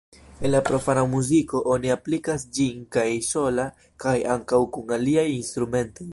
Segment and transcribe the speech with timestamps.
[0.47, 3.65] En la profana muziko oni aplikas ĝin kaj sola
[4.05, 5.99] kaj ankaŭ kun aliaj instrumentoj.